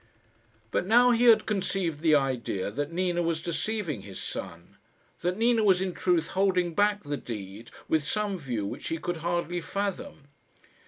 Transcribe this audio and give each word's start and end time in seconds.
But 0.71 0.87
now 0.87 1.11
he 1.11 1.25
had 1.25 1.45
conceived 1.45 1.99
the 1.99 2.15
idea 2.15 2.71
that 2.71 2.91
Nina 2.91 3.21
was 3.21 3.39
deceiving 3.39 4.01
his 4.01 4.19
son 4.19 4.77
that 5.21 5.37
Nina 5.37 5.63
was 5.63 5.79
in 5.79 5.93
truth 5.93 6.29
holding 6.29 6.73
back 6.73 7.03
the 7.03 7.17
deed 7.17 7.69
with 7.87 8.07
some 8.07 8.39
view 8.39 8.65
which 8.65 8.87
he 8.87 8.97
could 8.97 9.17
hardly 9.17 9.61
fathom. 9.61 10.29